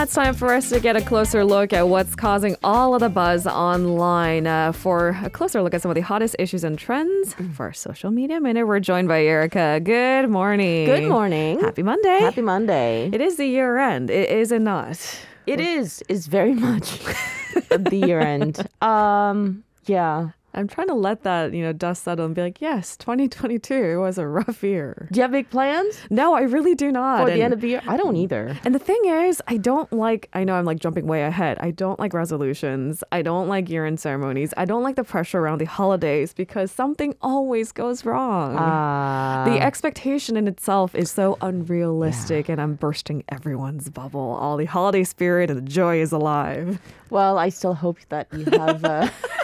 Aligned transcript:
Now 0.00 0.04
it's 0.04 0.14
time 0.14 0.32
for 0.32 0.54
us 0.54 0.70
to 0.70 0.80
get 0.80 0.96
a 0.96 1.02
closer 1.02 1.44
look 1.44 1.74
at 1.74 1.86
what's 1.86 2.14
causing 2.14 2.56
all 2.62 2.94
of 2.94 3.00
the 3.00 3.10
buzz 3.10 3.46
online. 3.46 4.46
Uh, 4.46 4.72
for 4.72 5.10
a 5.22 5.28
closer 5.28 5.60
look 5.60 5.74
at 5.74 5.82
some 5.82 5.90
of 5.90 5.94
the 5.94 6.00
hottest 6.00 6.36
issues 6.38 6.64
and 6.64 6.78
trends 6.78 7.34
for 7.52 7.66
our 7.66 7.74
social 7.74 8.10
media 8.10 8.40
minute, 8.40 8.66
we're 8.66 8.80
joined 8.80 9.08
by 9.08 9.22
Erica. 9.22 9.78
Good 9.84 10.30
morning. 10.30 10.86
Good 10.86 11.06
morning. 11.06 11.60
Happy 11.60 11.82
Monday. 11.82 12.18
Happy 12.20 12.40
Monday. 12.40 13.10
It 13.12 13.20
is 13.20 13.36
the 13.36 13.44
year 13.44 13.76
end. 13.76 14.08
It 14.08 14.30
is 14.30 14.52
it 14.52 14.62
not? 14.62 14.98
It 15.46 15.60
is. 15.60 16.02
It's 16.08 16.28
very 16.28 16.54
much 16.54 16.98
the 17.68 18.02
year 18.02 18.20
end. 18.20 18.66
Um. 18.80 19.64
Yeah. 19.84 20.30
I'm 20.52 20.66
trying 20.66 20.88
to 20.88 20.94
let 20.94 21.22
that, 21.22 21.52
you 21.54 21.62
know, 21.62 21.72
dust 21.72 22.02
settle 22.04 22.26
and 22.26 22.34
be 22.34 22.42
like, 22.42 22.60
yes, 22.60 22.96
2022 22.96 24.00
was 24.00 24.18
a 24.18 24.26
rough 24.26 24.62
year. 24.62 25.08
Do 25.12 25.18
you 25.18 25.22
have 25.22 25.30
big 25.30 25.48
plans 25.50 25.96
No, 26.10 26.34
I 26.34 26.42
really 26.42 26.74
do 26.74 26.90
not. 26.90 27.24
for 27.24 27.30
the 27.30 27.42
end 27.42 27.52
of 27.52 27.60
the 27.60 27.68
year? 27.68 27.82
I 27.86 27.96
don't 27.96 28.16
either. 28.16 28.56
And 28.64 28.74
the 28.74 28.78
thing 28.80 29.00
is, 29.04 29.40
I 29.46 29.56
don't 29.58 29.92
like, 29.92 30.28
I 30.34 30.44
know 30.44 30.54
I'm 30.54 30.64
like 30.64 30.80
jumping 30.80 31.06
way 31.06 31.22
ahead. 31.22 31.58
I 31.60 31.70
don't 31.70 32.00
like 32.00 32.12
resolutions. 32.14 33.04
I 33.12 33.22
don't 33.22 33.48
like 33.48 33.68
year 33.70 33.86
end 33.86 34.00
ceremonies. 34.00 34.52
I 34.56 34.64
don't 34.64 34.82
like 34.82 34.96
the 34.96 35.04
pressure 35.04 35.38
around 35.38 35.58
the 35.58 35.66
holidays 35.66 36.32
because 36.34 36.72
something 36.72 37.14
always 37.22 37.70
goes 37.72 38.04
wrong. 38.04 38.56
Uh, 38.56 39.44
the 39.44 39.60
expectation 39.60 40.36
in 40.36 40.48
itself 40.48 40.94
is 40.94 41.10
so 41.10 41.38
unrealistic, 41.40 42.48
and 42.48 42.60
I'm 42.60 42.74
bursting 42.74 43.22
everyone's 43.28 43.88
bubble. 43.88 44.36
All 44.40 44.56
the 44.56 44.64
holiday 44.66 45.04
spirit 45.04 45.50
and 45.50 45.58
the 45.58 45.70
joy 45.70 46.00
is 46.00 46.12
alive. 46.12 46.80
well, 47.10 47.38
I 47.38 47.48
still 47.50 47.74
hope 47.74 47.98
that 48.08 48.26
you 48.32 48.44
have 48.46 48.84
uh, 48.84 49.08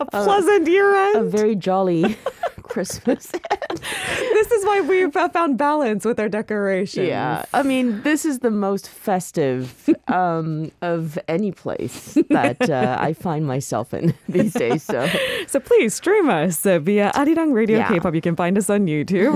A 0.00 0.04
pleasant 0.06 0.66
year 0.68 0.94
end. 0.94 1.16
a 1.16 1.22
very 1.24 1.54
jolly 1.54 2.16
Christmas. 2.62 3.30
this 3.30 4.50
is 4.50 4.64
why 4.64 4.80
we've 4.80 5.12
found 5.12 5.56
balance 5.58 6.04
with 6.04 6.18
our 6.18 6.28
decorations. 6.28 7.06
yeah. 7.08 7.44
I 7.52 7.62
mean, 7.62 8.02
this 8.02 8.24
is 8.24 8.40
the 8.40 8.50
most 8.50 8.88
festive 8.88 9.88
um, 10.08 10.72
of 10.82 11.18
any 11.28 11.52
place 11.52 12.14
that 12.30 12.68
uh, 12.68 12.96
I 12.98 13.12
find 13.12 13.46
myself 13.46 13.94
in 13.94 14.14
these 14.28 14.52
days. 14.54 14.82
So 14.82 15.08
So 15.46 15.60
please 15.60 15.94
stream 15.94 16.28
us 16.30 16.64
uh, 16.66 16.78
via 16.80 17.12
Arirang 17.14 17.52
Radio 17.52 17.78
Yeah. 17.78 17.88
K-pop. 17.88 18.14
You 18.14 18.20
can 18.20 18.34
find 18.36 18.58
us 18.58 18.68
on 18.70 18.86
YouTube. 18.86 19.34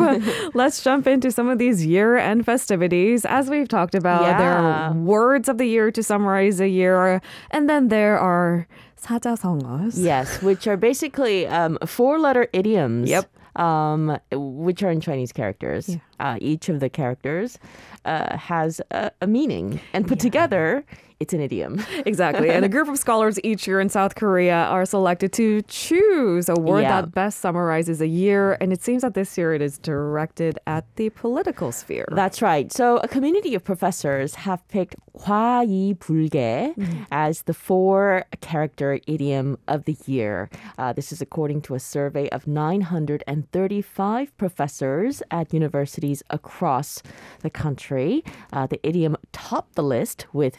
Let's 0.55 0.83
jump 0.83 1.07
into 1.07 1.31
some 1.31 1.49
of 1.49 1.59
these 1.59 1.85
year-end 1.87 2.45
festivities. 2.45 3.25
As 3.25 3.49
we've 3.51 3.69
talked 3.69 3.95
about, 3.95 4.23
there 4.39 4.53
are 4.57 4.93
words 4.93 5.49
of 5.49 5.59
the 5.59 5.67
year 5.67 5.91
to 5.93 6.03
summarize 6.03 6.61
a 6.61 6.69
year, 6.69 7.21
and 7.51 7.69
then 7.69 7.89
there 7.89 8.19
are 8.19 8.67
사자성어s. 9.02 9.94
Yes, 9.96 10.42
which 10.42 10.68
are 10.68 10.78
basically 10.78 11.48
um, 11.48 11.78
four-letter 11.86 12.48
idioms. 12.54 13.10
Yep. 13.10 13.30
Um, 13.56 14.18
which 14.32 14.82
are 14.82 14.90
in 14.90 15.00
Chinese 15.00 15.32
characters. 15.32 15.96
Uh, 16.20 16.38
each 16.42 16.70
of 16.70 16.80
the 16.80 16.90
characters 16.90 17.60
uh, 18.04 18.36
has 18.36 18.82
a, 18.90 19.12
a 19.22 19.28
meaning, 19.28 19.80
and 19.94 20.08
put 20.08 20.20
together, 20.20 20.84
it's 21.20 21.34
an 21.34 21.40
idiom. 21.40 21.80
Exactly. 22.06 22.50
And 22.50 22.66
a 22.66 22.70
group 22.70 22.90
of 22.90 22.98
scholars 22.98 23.40
each 23.44 23.66
year 23.68 23.80
in 23.80 23.88
South 23.90 24.16
Korea 24.16 24.66
are 24.66 24.86
selected 24.86 25.32
to 25.34 25.62
choose 25.64 26.50
a 26.50 26.56
word 26.56 26.82
Yeah. 26.82 27.02
that 27.02 27.14
best 27.14 27.40
summarizes 27.40 28.02
a 28.02 28.08
year. 28.08 28.58
And 28.60 28.74
it 28.74 28.82
seems 28.84 29.04
that 29.04 29.14
this 29.14 29.38
year 29.38 29.54
it 29.54 29.62
is 29.62 29.78
directed 29.78 30.60
at 30.68 30.84
the 30.98 31.10
political 31.12 31.72
sphere. 31.72 32.06
That's 32.12 32.42
right. 32.42 32.72
So 32.74 32.98
a 32.98 33.08
community 33.08 33.56
of 33.56 33.64
professors 33.64 34.36
have 34.36 34.68
picked 34.68 34.96
화이불개 35.18 36.74
as 37.12 37.44
the 37.44 37.54
four-character 37.54 39.00
idiom 39.08 39.58
of 39.68 39.86
the 39.86 39.96
year. 40.06 40.50
Uh, 40.78 40.92
this 40.94 41.12
is 41.14 41.22
according 41.22 41.62
to 41.62 41.76
a 41.76 41.80
survey 41.80 42.28
of 42.30 42.48
935 42.48 44.36
professors 44.38 45.22
at 45.32 45.54
universities 45.54 46.24
across 46.30 47.02
the 47.42 47.50
country. 47.50 48.24
Uh, 48.52 48.68
the 48.68 48.80
idiom 48.86 49.16
topped 49.32 49.76
the 49.76 49.84
list 49.84 50.26
with 50.34 50.58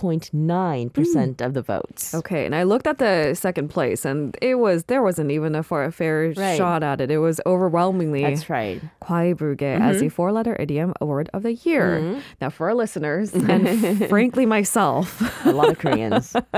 5.9% 0.00 1.36
hmm. 1.40 1.44
of 1.44 1.54
the 1.54 1.62
votes. 1.62 2.14
Okay, 2.14 2.46
and 2.46 2.54
I 2.54 2.62
looked 2.62 2.86
at 2.86 2.98
the 2.98 3.34
second 3.34 3.68
place 3.68 4.04
and 4.04 4.36
it 4.40 4.56
was 4.56 4.84
there 4.84 5.02
wasn't 5.02 5.30
even 5.30 5.54
a 5.54 5.62
fair 5.62 6.32
right. 6.36 6.56
shot 6.56 6.82
at 6.82 7.00
it. 7.00 7.10
It 7.10 7.18
was 7.18 7.40
overwhelmingly 7.46 8.22
That's 8.22 8.48
right. 8.48 8.80
Kwaibruge 9.02 9.58
mm-hmm. 9.58 9.82
as 9.82 10.00
the 10.00 10.08
four-letter 10.08 10.56
idiom 10.58 10.94
award 11.00 11.28
of 11.32 11.42
the 11.42 11.54
year. 11.54 12.00
Mm-hmm. 12.00 12.20
Now 12.40 12.50
for 12.50 12.68
our 12.68 12.74
listeners 12.74 13.34
and 13.34 14.08
frankly 14.08 14.46
myself, 14.46 15.20
a 15.46 15.52
lot 15.52 15.70
of 15.70 15.78
Koreans 15.78 16.34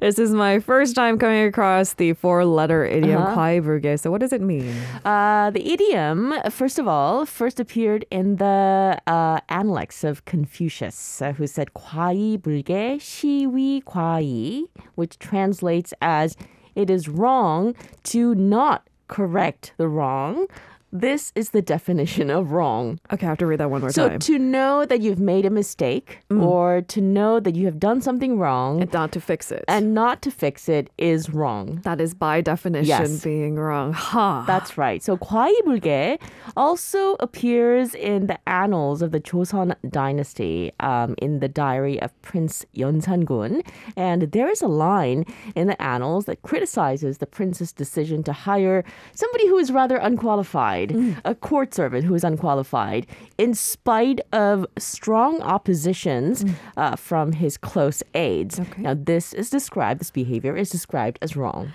this 0.00 0.18
is 0.18 0.32
my 0.32 0.58
first 0.58 0.94
time 0.94 1.18
coming 1.18 1.44
across 1.46 1.94
the 1.94 2.12
four-letter 2.14 2.84
idiom 2.84 3.22
Uh-huh. 3.22 3.36
과이불개. 3.36 3.98
So, 3.98 4.10
what 4.10 4.20
does 4.20 4.32
it 4.32 4.40
mean? 4.40 4.72
Uh, 5.04 5.50
the 5.50 5.62
idiom, 5.72 6.34
first 6.50 6.78
of 6.78 6.86
all, 6.88 7.26
first 7.26 7.60
appeared 7.60 8.04
in 8.10 8.36
the 8.36 8.98
uh, 9.06 9.40
Analects 9.48 10.04
of 10.04 10.24
Confucius, 10.24 11.20
uh, 11.22 11.32
who 11.32 11.46
said 11.46 11.74
과이 11.74 12.38
불개 12.38 12.98
시위 12.98 13.82
과이, 13.84 14.64
which 14.94 15.18
translates 15.18 15.92
as 16.00 16.36
"it 16.74 16.88
is 16.90 17.08
wrong 17.08 17.74
to 18.04 18.34
not 18.34 18.82
correct 19.08 19.72
the 19.76 19.88
wrong." 19.88 20.46
This 20.94 21.30
is 21.36 21.50
the 21.50 21.62
definition 21.62 22.30
of 22.30 22.50
wrong. 22.50 22.98
Okay, 23.12 23.24
I 23.24 23.28
have 23.28 23.38
to 23.38 23.46
read 23.46 23.60
that 23.60 23.70
one 23.70 23.80
more 23.80 23.92
So 23.92 24.08
time. 24.08 24.18
to 24.26 24.38
know 24.40 24.84
that 24.84 25.00
you've 25.00 25.20
made 25.20 25.46
a 25.46 25.50
mistake 25.50 26.18
or 26.28 26.82
to 26.88 27.00
know 27.00 27.38
that 27.38 27.54
you 27.54 27.66
have 27.66 27.78
done 27.78 28.00
something 28.00 28.40
wrong 28.40 28.82
And 28.82 28.92
not 28.92 29.12
to 29.12 29.20
fix 29.20 29.52
it. 29.52 29.64
and 29.68 29.94
not 29.94 30.20
to 30.22 30.32
fix 30.32 30.68
it 30.68 30.90
is 30.98 31.30
wrong. 31.30 31.78
that 31.84 32.00
is 32.00 32.12
by 32.12 32.40
definition 32.40 32.88
Yes. 32.88 33.22
being 33.22 33.54
wrong. 33.54 33.92
Ha. 33.92 34.42
That's 34.48 34.76
right. 34.76 35.00
So 35.00 35.16
과이불개 35.16 36.18
also 36.56 37.14
appears 37.20 37.94
in 37.94 38.26
the 38.26 38.38
annals 38.48 39.00
of 39.00 39.12
the 39.12 39.20
Joseon 39.20 39.76
dynasty 39.88 40.72
um, 40.80 41.14
in 41.18 41.38
the 41.38 41.46
diary 41.48 42.02
of 42.02 42.10
Prince 42.22 42.66
Yeonsangun. 42.74 43.62
And 43.96 44.22
there 44.32 44.50
is 44.50 44.60
a 44.60 44.66
line 44.68 45.24
in 45.54 45.68
the 45.68 45.80
annals 45.80 46.24
that 46.24 46.42
criticizes 46.42 47.18
the 47.18 47.26
prince's 47.26 47.72
decision 47.72 48.22
to 48.24 48.32
hire 48.32 48.82
somebody 49.14 49.46
who 49.46 49.56
is 49.58 49.70
rather 49.70 49.96
unqualified, 49.96 50.83
mm. 50.89 51.19
a 51.25 51.35
court 51.35 51.73
servant 51.73 52.05
who 52.05 52.15
is 52.15 52.23
unqualified, 52.23 53.07
in 53.37 53.53
spite 53.53 54.19
of 54.33 54.65
strong 54.77 55.41
oppositions 55.41 56.43
mm. 56.43 56.55
uh, 56.77 56.95
from 56.95 57.31
his 57.31 57.57
close 57.57 58.03
aides. 58.13 58.59
Okay. 58.59 58.81
Now, 58.81 58.95
this 58.95 59.33
is 59.33 59.49
described. 59.49 59.99
This 59.99 60.11
behavior 60.11 60.55
is 60.55 60.69
described 60.69 61.19
as 61.21 61.35
wrong. 61.35 61.71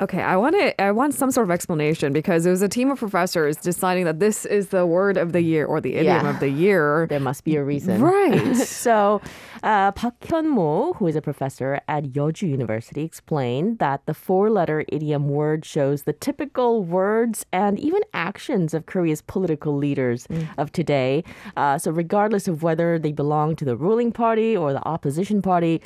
okay, 0.00 0.22
I 0.22 0.36
want 0.36 0.56
to. 0.56 0.80
I 0.80 0.90
want 0.90 1.14
some 1.14 1.30
sort 1.30 1.46
of 1.46 1.50
explanation 1.50 2.12
because 2.12 2.46
it 2.46 2.50
was 2.50 2.62
a 2.62 2.68
team 2.68 2.90
of 2.90 2.98
professors 2.98 3.56
deciding 3.56 4.04
that 4.04 4.18
this 4.18 4.46
is 4.46 4.68
the 4.68 4.86
word 4.86 5.16
of 5.16 5.32
the 5.32 5.42
year 5.42 5.66
or 5.66 5.80
the 5.80 5.94
idiom 5.94 6.24
yeah. 6.24 6.30
of 6.30 6.40
the 6.40 6.48
year. 6.48 7.06
There 7.08 7.20
must 7.20 7.44
be 7.44 7.56
a 7.56 7.64
reason, 7.64 8.02
right? 8.02 8.56
so 8.56 9.20
uh, 9.62 9.92
Park 9.92 10.18
Hyun-mo, 10.20 10.94
who 10.94 11.06
is 11.06 11.16
a 11.16 11.22
professor 11.22 11.80
at 11.88 12.04
Yeoju 12.04 12.48
University, 12.48 13.02
explained 13.02 13.78
that 13.78 14.06
the 14.06 14.14
four-letter 14.14 14.84
idiom 14.88 15.28
word 15.28 15.64
shows 15.64 16.02
the 16.02 16.12
typical 16.12 16.82
words 16.82 17.44
and 17.52 17.78
even 17.78 18.02
actions 18.14 18.74
of 18.74 18.86
Korea's 18.86 19.22
political 19.22 19.76
leaders 19.76 20.26
of 20.58 20.72
today. 20.72 21.24
Uh, 21.56 21.78
so, 21.78 21.90
regardless 21.90 22.48
of 22.48 22.62
whether 22.62 22.98
they 22.98 23.12
belong 23.12 23.56
to 23.56 23.64
the 23.64 23.76
ruling 23.76 24.12
party 24.12 24.56
or 24.56 24.72
the 24.72 24.86
opposition 24.86 25.42
party, 25.42 25.82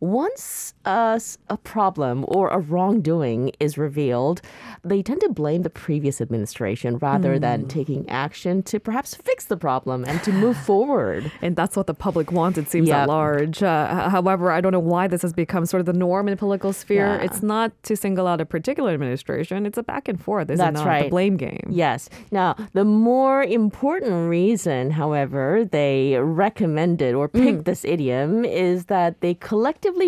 once 0.00 0.74
a, 0.84 1.20
a 1.48 1.56
problem 1.56 2.24
or 2.28 2.48
a 2.48 2.58
wrongdoing 2.58 3.52
is 3.60 3.78
revealed, 3.78 4.40
they 4.82 5.02
tend 5.02 5.20
to 5.20 5.28
blame 5.28 5.62
the 5.62 5.70
previous 5.70 6.20
administration 6.20 6.98
rather 6.98 7.38
than 7.38 7.66
taking 7.68 8.08
action 8.08 8.62
to 8.62 8.78
perhaps 8.78 9.14
fix 9.14 9.46
the 9.46 9.56
problem 9.56 10.04
and 10.06 10.22
to 10.22 10.32
move 10.32 10.56
forward. 10.66 11.30
And 11.42 11.56
that's 11.56 11.76
what 11.76 11.86
the 11.86 11.94
public 11.94 12.32
wants, 12.32 12.58
it 12.58 12.70
seems, 12.70 12.90
at 12.90 13.08
large. 13.08 13.62
Uh, 13.62 14.08
however, 14.10 14.50
I 14.50 14.60
don't 14.60 14.72
know 14.72 14.80
why 14.80 15.08
this 15.08 15.22
has 15.22 15.32
become 15.32 15.66
sort 15.66 15.80
of 15.80 15.86
the 15.86 15.92
norm 15.92 16.28
in 16.28 16.32
the 16.32 16.38
political 16.38 16.72
sphere. 16.72 17.06
Yeah. 17.06 17.22
It's 17.22 17.42
not 17.42 17.70
to 17.84 17.96
single 17.96 18.26
out 18.26 18.40
a 18.40 18.46
particular 18.46 18.92
administration, 18.92 19.66
it's 19.66 19.78
a 19.78 19.82
back 19.82 20.08
and 20.08 20.20
forth, 20.20 20.50
isn't 20.50 20.58
That's 20.58 20.80
it? 20.80 20.84
The 20.84 20.88
right. 20.88 21.10
blame 21.10 21.36
game. 21.36 21.68
Yes. 21.70 22.08
Now, 22.30 22.56
the 22.72 22.84
more 22.84 23.42
important 23.42 24.28
reason, 24.28 24.90
however, 24.90 25.64
they 25.70 26.16
recommended 26.18 27.14
or 27.14 27.28
picked 27.28 27.64
this 27.64 27.84
idiom 27.84 28.44
is 28.44 28.86
that 28.86 29.20
they 29.20 29.34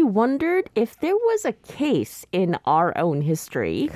wondered 0.02 0.70
if 0.75 0.99
there 1.00 1.14
was 1.14 1.44
a 1.44 1.52
case 1.52 2.25
in 2.32 2.56
our 2.64 2.96
own 2.96 3.20
history 3.20 3.90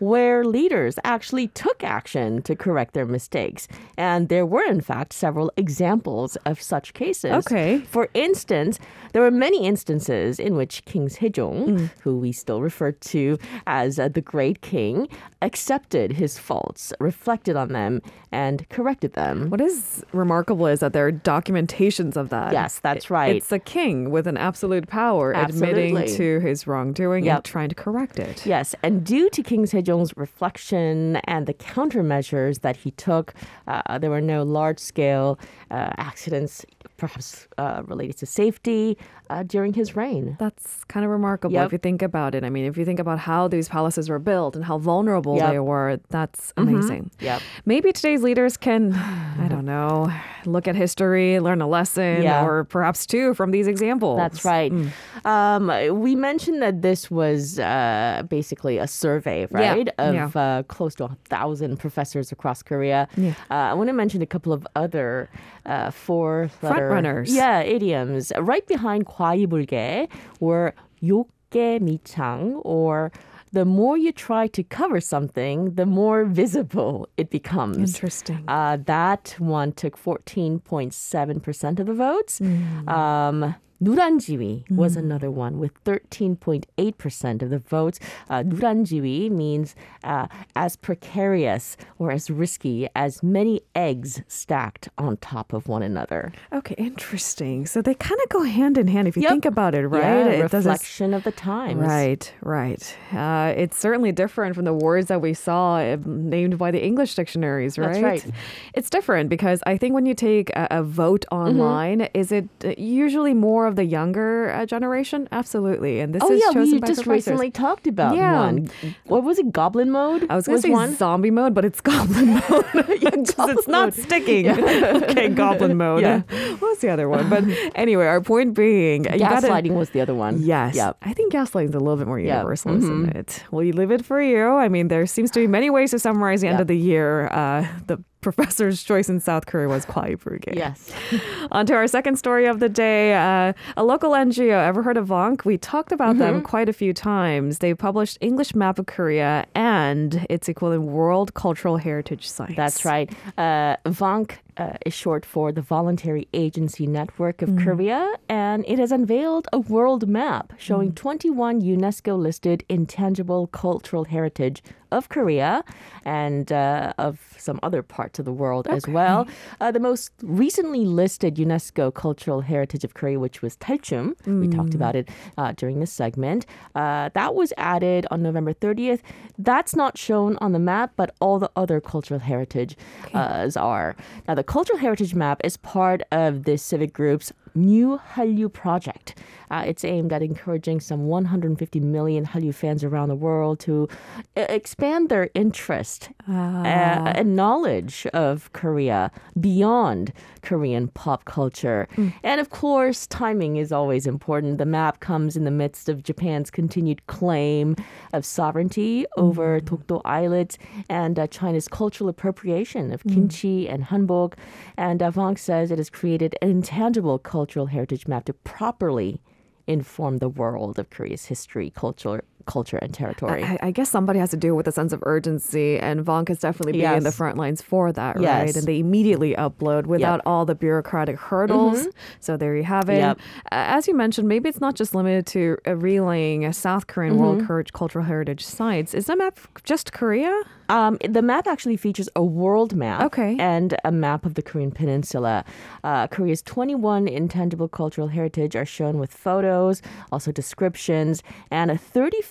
where 0.00 0.44
leaders 0.44 0.98
actually 1.04 1.48
took 1.48 1.84
action 1.84 2.42
to 2.42 2.56
correct 2.56 2.94
their 2.94 3.06
mistakes. 3.06 3.68
And 3.96 4.28
there 4.28 4.44
were, 4.46 4.64
in 4.64 4.80
fact, 4.80 5.12
several 5.12 5.52
examples 5.56 6.36
of 6.44 6.60
such 6.60 6.92
cases. 6.92 7.32
Okay. 7.46 7.80
For 7.80 8.08
instance, 8.14 8.78
there 9.12 9.22
were 9.22 9.30
many 9.30 9.66
instances 9.66 10.38
in 10.38 10.56
which 10.56 10.84
King 10.84 11.08
Sejong, 11.08 11.90
who 12.00 12.18
we 12.18 12.32
still 12.32 12.60
refer 12.60 12.92
to 12.92 13.38
as 13.66 13.98
uh, 13.98 14.08
the 14.08 14.20
Great 14.20 14.60
King, 14.60 15.08
accepted 15.42 16.12
his 16.12 16.38
faults, 16.38 16.92
reflected 16.98 17.56
on 17.56 17.68
them, 17.72 18.00
and 18.32 18.68
corrected 18.68 19.14
them. 19.14 19.50
What 19.50 19.60
is 19.60 20.04
remarkable 20.12 20.66
is 20.66 20.80
that 20.80 20.92
there 20.92 21.06
are 21.06 21.12
documentations 21.12 22.16
of 22.16 22.28
that. 22.30 22.52
Yes, 22.52 22.78
that's 22.78 23.10
right. 23.10 23.36
It's 23.36 23.52
a 23.52 23.58
king 23.58 24.10
with 24.10 24.26
an 24.26 24.36
absolute 24.36 24.88
power 24.88 25.32
admitting 25.32 26.06
to 26.16 26.40
his 26.40 26.66
wrongdoing 26.66 27.28
and 27.28 27.44
trying 27.44 27.68
to 27.68 27.74
correct 27.74 28.18
it. 28.18 28.46
Yes, 28.46 28.74
and 28.82 29.04
due 29.04 29.28
to 29.30 29.42
King 29.42 29.66
Sejong's 29.90 30.16
reflection 30.16 31.16
and 31.24 31.46
the 31.46 31.54
countermeasures 31.54 32.60
that 32.60 32.76
he 32.76 32.90
took, 32.92 33.34
uh, 33.66 33.98
there 33.98 34.10
were 34.10 34.20
no 34.20 34.42
large 34.42 34.78
scale 34.78 35.38
uh, 35.70 35.90
accidents 35.98 36.64
perhaps 37.00 37.48
uh, 37.58 37.82
related 37.86 38.16
to 38.18 38.26
safety 38.26 38.96
uh, 39.30 39.42
during 39.42 39.72
his 39.74 39.96
reign. 39.96 40.36
That's 40.38 40.84
kind 40.84 41.04
of 41.04 41.10
remarkable 41.10 41.54
Yep. 41.54 41.66
if 41.66 41.72
you 41.72 41.78
think 41.78 42.02
about 42.02 42.34
it. 42.36 42.44
I 42.44 42.50
mean, 42.50 42.64
if 42.66 42.76
you 42.76 42.84
think 42.84 43.00
about 43.00 43.18
how 43.18 43.48
these 43.48 43.68
palaces 43.68 44.08
were 44.08 44.18
built 44.18 44.54
and 44.56 44.64
how 44.64 44.76
vulnerable 44.78 45.34
Yep. 45.36 45.42
Mm-hmm. 45.44 45.52
they 45.52 45.58
were, 45.60 46.00
that's 46.10 46.52
amazing. 46.56 47.10
Yep. 47.20 47.40
Maybe 47.64 47.92
today's 47.92 48.22
leaders 48.22 48.56
can, 48.56 48.92
I 48.94 49.46
don't 49.48 49.64
know, 49.64 50.12
look 50.46 50.68
at 50.68 50.76
history, 50.76 51.40
learn 51.40 51.60
a 51.62 51.68
lesson, 51.68 52.22
Yeah. 52.22 52.44
or 52.46 52.64
perhaps 52.64 53.06
two 53.06 53.34
from 53.34 53.50
these 53.50 53.66
examples. 53.66 54.18
That's 54.18 54.44
right. 54.44 54.72
Mm. 54.72 54.90
Um, 55.24 56.00
we 56.00 56.14
mentioned 56.14 56.60
that 56.62 56.82
this 56.82 57.10
was 57.10 57.58
uh, 57.58 58.22
basically 58.28 58.78
a 58.78 58.86
survey, 58.86 59.46
right, 59.50 59.88
of 59.98 60.14
Yeah. 60.14 60.30
Uh, 60.40 60.62
close 60.64 60.94
to 60.96 61.04
a 61.04 61.16
thousand 61.24 61.78
professors 61.78 62.32
across 62.32 62.62
Korea. 62.62 63.08
Yeah. 63.16 63.34
Uh, 63.50 63.54
I 63.70 63.74
want 63.74 63.88
to 63.88 63.92
mention 63.94 64.20
a 64.22 64.26
couple 64.26 64.52
of 64.52 64.66
other 64.76 65.28
uh, 65.66 65.90
four-letter 65.90 66.89
Front-runners. 66.89 67.33
Yeah, 67.33 67.61
idioms. 67.61 68.31
Right 68.37 68.65
behind 68.67 69.05
과이불개 69.05 70.07
were 70.39 70.73
욕개 71.03 71.79
미창, 71.79 72.61
or 72.63 73.11
the 73.51 73.65
more 73.65 73.97
you 73.97 74.11
try 74.11 74.47
to 74.47 74.63
cover 74.63 74.99
something, 74.99 75.75
the 75.75 75.85
more 75.85 76.25
visible 76.25 77.07
it 77.15 77.29
becomes. 77.29 77.95
Interesting. 77.95 78.43
Uh, 78.47 78.77
that 78.85 79.35
one 79.39 79.71
took 79.71 79.97
14.7% 79.97 81.79
of 81.79 81.85
the 81.87 81.93
votes. 81.93 82.41
Um, 82.87 83.55
Nuranjiwi 83.82 84.64
mm. 84.66 84.76
was 84.76 84.96
another 84.96 85.30
one 85.30 85.58
with 85.58 85.72
13.8% 85.84 87.42
of 87.42 87.50
the 87.50 87.58
votes. 87.58 87.98
Uh, 88.28 88.42
Nuranjiwi 88.42 89.30
means 89.30 89.74
uh, 90.04 90.26
as 90.54 90.76
precarious 90.76 91.76
or 91.98 92.10
as 92.10 92.30
risky 92.30 92.88
as 92.94 93.22
many 93.22 93.62
eggs 93.74 94.22
stacked 94.28 94.88
on 94.98 95.16
top 95.18 95.52
of 95.52 95.66
one 95.66 95.82
another. 95.82 96.32
Okay, 96.52 96.74
interesting. 96.76 97.66
So 97.66 97.80
they 97.80 97.94
kind 97.94 98.20
of 98.22 98.28
go 98.28 98.42
hand 98.42 98.76
in 98.76 98.86
hand 98.86 99.08
if 99.08 99.16
you 99.16 99.22
yep. 99.22 99.32
think 99.32 99.44
about 99.46 99.74
it, 99.74 99.86
right? 99.86 100.02
Yeah, 100.02 100.42
reflection 100.42 101.14
of 101.14 101.24
the 101.24 101.32
times. 101.32 101.80
Right, 101.80 102.32
right. 102.42 102.96
Uh, 103.12 103.54
it's 103.56 103.78
certainly 103.78 104.12
different 104.12 104.54
from 104.54 104.64
the 104.64 104.74
words 104.74 105.08
that 105.08 105.20
we 105.20 105.32
saw 105.32 105.78
um, 105.78 106.28
named 106.28 106.58
by 106.58 106.70
the 106.70 106.82
English 106.84 107.14
dictionaries, 107.14 107.78
right? 107.78 107.92
That's 107.92 108.26
right. 108.26 108.34
It's 108.74 108.90
different 108.90 109.30
because 109.30 109.62
I 109.66 109.76
think 109.76 109.94
when 109.94 110.04
you 110.04 110.14
take 110.14 110.50
a, 110.50 110.68
a 110.70 110.82
vote 110.82 111.24
mm-hmm. 111.32 111.48
online, 111.48 112.00
mm-hmm. 112.00 112.18
is 112.18 112.30
it 112.32 112.48
uh, 112.64 112.74
usually 112.76 113.34
more 113.34 113.69
of 113.70 113.76
the 113.76 113.84
younger 113.84 114.50
uh, 114.50 114.66
generation? 114.66 115.28
Absolutely. 115.32 116.00
And 116.00 116.14
this 116.14 116.22
Oh 116.22 116.30
is 116.32 116.42
yeah, 116.44 116.52
chosen 116.52 116.74
we 116.74 116.80
by 116.80 116.86
just 116.88 117.02
professors. 117.04 117.26
recently 117.28 117.50
talked 117.50 117.86
about 117.86 118.14
Yeah. 118.16 118.38
one. 118.40 118.70
What 119.06 119.24
was 119.24 119.38
it? 119.38 119.50
Goblin 119.52 119.90
mode. 119.90 120.26
I 120.28 120.36
was 120.36 120.46
going 120.46 120.58
to 120.58 120.62
say 120.62 120.70
one. 120.70 120.94
zombie 120.96 121.30
mode, 121.30 121.54
but 121.54 121.64
it's 121.64 121.80
goblin 121.90 122.26
mode. 122.34 122.66
Just 123.00 123.36
goblin 123.36 123.58
it's 123.58 123.68
not 123.68 123.86
mode. 123.86 123.94
sticking. 123.94 124.48
okay, 124.50 125.28
goblin 125.28 125.76
mode. 125.76 126.02
Yeah. 126.02 126.20
What 126.58 126.62
was 126.70 126.78
the 126.80 126.90
other 126.90 127.08
one? 127.08 127.28
But 127.30 127.44
anyway, 127.74 128.06
our 128.06 128.20
point 128.20 128.54
being, 128.54 129.04
you 129.04 129.18
gotta- 129.20 129.46
Gaslighting 129.46 129.72
was 129.74 129.90
the 129.90 130.00
other 130.00 130.14
one. 130.14 130.40
Yes. 130.42 130.74
Yep. 130.76 130.98
I 131.02 131.12
think 131.14 131.32
gaslighting 131.32 131.70
is 131.70 131.74
a 131.74 131.78
little 131.78 131.96
bit 131.96 132.06
more 132.06 132.18
Yeah. 132.20 132.36
universal, 132.36 132.76
isn't 132.76 133.16
it? 133.16 133.44
You 133.52 133.72
live 133.72 133.90
it 133.90 134.04
for 134.04 134.20
you. 134.20 134.46
I 134.48 134.68
mean, 134.68 134.88
there 134.88 135.06
seems 135.06 135.30
to 135.32 135.40
be 135.40 135.46
many 135.46 135.70
ways 135.70 135.90
to 135.92 135.98
summarize 135.98 136.40
the 136.40 136.48
end 136.48 136.58
Yeah. 136.58 136.62
of 136.62 136.66
the 136.68 136.76
year. 136.76 137.26
Uh, 137.28 137.66
the 137.86 138.02
professor's 138.20 138.82
choice 138.90 139.08
in 139.08 139.20
South 139.20 139.46
Korea 139.46 139.68
was 139.68 139.84
Kwai 139.84 140.16
Yes. 140.52 140.90
On 141.52 141.66
to 141.66 141.74
our 141.74 141.86
second 141.86 142.16
story 142.16 142.46
of 142.46 142.60
the 142.60 142.68
day. 142.68 143.14
Uh, 143.14 143.52
a 143.76 143.84
local 143.84 144.10
NGO, 144.12 144.50
ever 144.66 144.82
heard 144.82 144.96
of 144.96 145.08
Vank? 145.08 145.44
We 145.44 145.56
talked 145.58 145.92
about 145.92 146.10
Mm-hmm. 146.10 146.18
them 146.18 146.42
quite 146.42 146.68
a 146.68 146.72
few 146.72 146.92
times. 146.92 147.58
They 147.58 147.72
published 147.74 148.18
English 148.20 148.54
map 148.54 148.78
of 148.78 148.86
Korea 148.86 149.46
and 149.54 150.26
its 150.28 150.48
equivalent 150.48 150.84
World 150.84 151.34
Cultural 151.34 151.76
Heritage 151.76 152.28
Sites. 152.28 152.56
That's 152.56 152.84
right. 152.84 153.10
Uh, 153.38 153.76
VANK 153.86 154.40
uh, 154.60 154.72
is 154.86 154.94
short 155.04 155.24
for 155.34 155.46
the 155.52 155.62
Voluntary 155.62 156.24
Agency 156.44 156.86
Network 156.86 157.36
of 157.42 157.48
Mm. 157.50 157.64
Korea, 157.64 158.02
and 158.28 158.64
it 158.72 158.78
has 158.78 158.90
unveiled 158.92 159.46
a 159.52 159.58
world 159.74 160.02
map 160.18 160.46
Mm. 160.52 160.58
showing 160.68 160.88
21 160.92 161.62
UNESCO 161.62 162.12
listed 162.28 162.58
intangible 162.68 163.46
cultural 163.64 164.04
heritage 164.04 164.62
of 164.92 165.08
Korea 165.08 165.62
and 166.04 166.50
uh, 166.50 166.92
of 166.98 167.12
some 167.38 167.58
other 167.62 167.80
parts 167.96 168.18
of 168.18 168.24
the 168.24 168.32
world 168.42 168.66
as 168.76 168.84
well. 168.88 169.20
Uh, 169.60 169.70
the 169.70 169.78
most 169.78 170.10
recently 170.22 170.84
listed 170.84 171.32
UNESCO 171.36 171.84
cultural 171.94 172.40
heritage 172.52 172.82
of 172.84 172.92
Korea, 172.94 173.18
which 173.20 173.40
was 173.40 173.56
Talchum, 173.66 174.06
we 174.40 174.48
talked 174.48 174.74
about 174.74 174.94
it 175.00 175.08
uh, 175.38 175.52
during 175.60 175.78
this 175.78 175.92
segment, 175.92 176.44
uh, 176.74 177.08
that 177.14 177.30
was 177.40 177.52
added 177.56 178.02
on 178.10 178.18
November 178.28 178.52
30th. 178.52 179.00
That's 179.38 179.76
not 179.82 179.92
shown 179.96 180.36
on 180.40 180.50
the 180.56 180.58
map, 180.72 180.88
but 180.96 181.08
all 181.20 181.38
the 181.38 181.50
other 181.62 181.80
cultural 181.80 182.20
heritage 182.20 182.76
uh, 183.14 183.48
are. 183.56 183.94
Now, 184.26 184.34
the 184.34 184.48
cultural 184.50 184.80
heritage 184.80 185.14
map 185.14 185.40
is 185.44 185.56
part 185.56 186.02
of 186.10 186.42
this 186.42 186.60
civic 186.60 186.92
group's 186.92 187.32
New 187.54 188.00
Hallyu 188.14 188.52
project. 188.52 189.14
Uh, 189.50 189.64
it's 189.66 189.84
aimed 189.84 190.12
at 190.12 190.22
encouraging 190.22 190.80
some 190.80 191.06
150 191.06 191.80
million 191.80 192.24
Hallyu 192.24 192.54
fans 192.54 192.84
around 192.84 193.08
the 193.08 193.16
world 193.16 193.58
to 193.60 193.88
uh, 194.36 194.46
expand 194.48 195.08
their 195.08 195.28
interest 195.34 196.10
uh, 196.28 196.32
and 196.32 197.34
knowledge 197.34 198.06
of 198.14 198.52
Korea 198.52 199.10
beyond 199.40 200.12
Korean 200.42 200.88
pop 200.88 201.24
culture. 201.24 201.88
And 202.22 202.40
of 202.40 202.50
course, 202.50 203.06
timing 203.06 203.56
is 203.56 203.72
always 203.72 204.06
important. 204.06 204.58
The 204.58 204.66
map 204.66 205.00
comes 205.00 205.36
in 205.36 205.44
the 205.44 205.50
midst 205.50 205.88
of 205.88 206.02
Japan's 206.02 206.50
continued 206.50 207.04
claim 207.06 207.74
of 208.12 208.24
sovereignty 208.24 209.04
over 209.16 209.60
Dokdo 209.60 210.00
Islets 210.04 210.58
and 210.88 211.18
uh, 211.18 211.26
China's 211.26 211.68
cultural 211.68 212.08
appropriation 212.08 212.92
of 212.92 213.02
kimchi 213.04 213.68
and 213.68 213.84
hanbok. 213.84 214.34
And 214.76 215.02
uh, 215.02 215.10
Vank 215.10 215.38
says 215.38 215.70
it 215.70 215.78
has 215.78 215.90
created 215.90 216.36
an 216.40 216.50
intangible 216.50 217.18
cultural 217.40 217.72
heritage 217.72 218.06
map 218.06 218.26
to 218.26 218.34
properly 218.34 219.18
inform 219.66 220.18
the 220.18 220.28
world 220.28 220.78
of 220.78 220.90
Korea's 220.90 221.24
history, 221.24 221.70
culture, 221.70 222.22
culture, 222.46 222.78
and 222.78 222.92
territory. 222.94 223.42
I, 223.44 223.58
I 223.62 223.70
guess 223.70 223.88
somebody 223.90 224.18
has 224.18 224.30
to 224.30 224.36
do 224.36 224.48
it 224.48 224.56
with 224.56 224.68
a 224.68 224.72
sense 224.72 224.92
of 224.92 225.02
urgency, 225.06 225.78
and 225.78 226.04
Vank 226.04 226.30
is 226.30 226.38
definitely 226.38 226.72
being 226.72 226.92
in 226.92 227.02
the 227.04 227.12
front 227.12 227.36
lines 227.36 227.60
for 227.62 227.92
that, 227.92 228.16
right? 228.18 228.54
And 228.54 228.66
they 228.66 228.78
immediately 228.78 229.34
upload 229.34 229.86
without 229.86 230.20
all 230.26 230.44
the 230.44 230.54
bureaucratic 230.54 231.18
hurdles. 231.18 231.88
So 232.20 232.36
there 232.36 232.56
you 232.56 232.64
have 232.64 232.88
it. 232.88 232.94
Mm-hmm. 233.00 233.00
Yep. 233.00 233.20
As 233.50 233.88
you 233.88 233.94
mentioned, 233.94 234.28
maybe 234.28 234.48
it's 234.48 234.60
not 234.60 234.74
just 234.74 234.94
limited 234.94 235.26
to 235.28 235.56
uh, 235.66 235.76
relaying 235.76 236.50
South 236.52 236.86
Korean 236.86 237.10
Mm-hmm. 237.14 237.46
World 237.48 237.72
Cultural 237.72 238.04
Heritage 238.04 238.44
sites. 238.44 238.94
Is 238.94 239.06
the 239.06 239.16
map 239.16 239.38
just 239.64 239.92
Korea? 239.92 240.32
Um, 240.68 240.98
the 241.08 241.20
map 241.22 241.48
actually 241.48 241.76
features 241.76 242.08
a 242.14 242.22
world 242.22 242.76
map 242.76 243.02
Okay. 243.02 243.36
and 243.40 243.76
a 243.84 243.90
map 243.90 244.24
of 244.24 244.34
the 244.34 244.42
Korean 244.42 244.70
Peninsula. 244.70 245.44
Uh, 245.82 246.06
Korea's 246.06 246.42
21 246.42 247.08
intangible 247.08 247.66
cultural 247.66 248.06
heritage 248.06 248.54
are 248.54 248.64
shown 248.64 248.98
with 248.98 249.12
photos, 249.12 249.82
also 250.12 250.30
descriptions, 250.30 251.24
and 251.50 251.72
a 251.72 251.76
35 251.76 252.24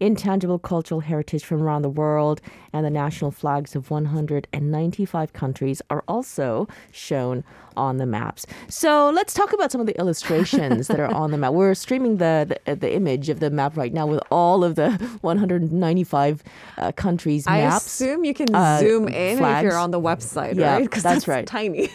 intangible 0.00 0.58
cultural 0.58 1.00
heritage 1.00 1.44
from 1.44 1.62
around 1.62 1.82
the 1.82 1.88
world. 1.88 2.40
And 2.72 2.84
the 2.84 2.90
national 2.90 3.30
flags 3.30 3.74
of 3.74 3.90
195 3.90 5.32
countries 5.32 5.80
are 5.90 6.04
also 6.06 6.68
shown 6.92 7.42
on 7.76 7.96
the 7.96 8.06
maps. 8.06 8.44
So 8.68 9.10
let's 9.10 9.32
talk 9.32 9.52
about 9.52 9.72
some 9.72 9.80
of 9.80 9.86
the 9.86 9.98
illustrations 9.98 10.88
that 10.88 11.00
are 11.00 11.12
on 11.14 11.30
the 11.30 11.38
map. 11.38 11.52
We're 11.52 11.74
streaming 11.74 12.18
the, 12.18 12.58
the 12.66 12.74
the 12.76 12.94
image 12.94 13.28
of 13.28 13.40
the 13.40 13.50
map 13.50 13.76
right 13.76 13.92
now 13.92 14.06
with 14.06 14.20
all 14.30 14.62
of 14.64 14.74
the 14.74 14.90
195 15.22 16.42
uh, 16.76 16.92
countries 16.92 17.44
I 17.46 17.62
maps. 17.62 17.86
assume 17.86 18.24
you 18.24 18.34
can 18.34 18.54
uh, 18.54 18.80
zoom 18.80 19.08
in 19.08 19.42
if 19.42 19.62
you're 19.62 19.76
on 19.78 19.90
the 19.90 20.00
website, 20.00 20.56
Yeah, 20.56 20.74
right? 20.74 20.90
'Cause 20.90 21.02
that's 21.02 21.26
right. 21.28 21.46
Tiny. 21.46 21.88